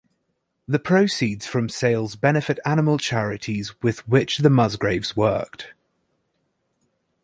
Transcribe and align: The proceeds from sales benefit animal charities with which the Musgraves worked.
The 0.67 0.79
proceeds 0.79 1.45
from 1.45 1.69
sales 1.69 2.15
benefit 2.15 2.57
animal 2.65 2.97
charities 2.97 3.79
with 3.83 4.07
which 4.09 4.39
the 4.39 4.49
Musgraves 4.49 5.15
worked. 5.15 5.75